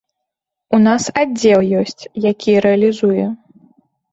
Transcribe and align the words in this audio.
У 0.77 0.79
нас 0.85 1.03
аддзел 1.23 1.61
ёсць, 1.81 2.03
які 2.29 2.59
рэалізуе. 2.67 3.25